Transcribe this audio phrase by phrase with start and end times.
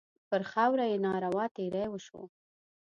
[0.29, 2.21] پر خاوره یې ناروا تېری وشو.